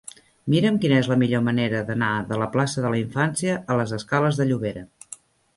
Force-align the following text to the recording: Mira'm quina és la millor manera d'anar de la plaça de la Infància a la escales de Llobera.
Mira'm 0.53 0.79
quina 0.85 0.95
és 1.01 1.09
la 1.11 1.17
millor 1.23 1.43
manera 1.49 1.83
d'anar 1.89 2.09
de 2.31 2.39
la 2.45 2.47
plaça 2.57 2.87
de 2.87 2.91
la 2.95 3.03
Infància 3.03 3.59
a 3.75 3.79
la 3.83 3.87
escales 4.01 4.41
de 4.41 4.49
Llobera. 4.51 4.85